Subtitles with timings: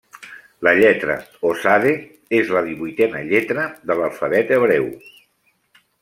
[0.67, 1.17] La lletra
[1.49, 1.91] o tsade
[2.39, 4.89] és la divuitena lletra de l'alfabet hebreu.